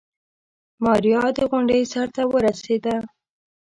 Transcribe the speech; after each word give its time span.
ماريا 0.83 1.23
د 1.37 1.39
غونډۍ 1.49 1.81
سر 1.91 2.07
ته 2.15 2.21
ورسېده. 2.33 2.95